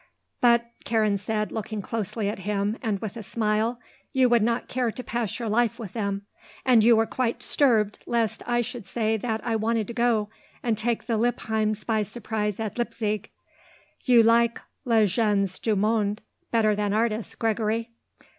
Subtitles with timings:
[0.41, 3.77] _""But," Karen said, looking closely at him, and with a smile,
[4.13, 6.25] "you would not care to pass your life with them.
[6.65, 10.31] And you were quite disturbed lest I should say that I wanted to go
[10.63, 13.29] and take the Lippheims by surprise at Leipsig.
[14.03, 17.91] You like les gens du monde better than artists, Gregory."